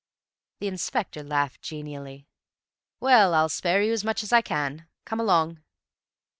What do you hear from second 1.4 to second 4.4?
genially. "Well, I'll spare you as much as